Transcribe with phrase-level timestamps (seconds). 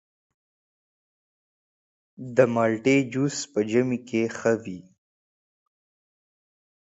[2.35, 4.79] د مالټې جوس په ژمي کې ښه وي.